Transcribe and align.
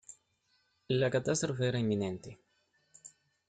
La 0.87 1.11
catástrofe 1.11 1.67
era 1.67 1.77
inminente. 1.77 2.39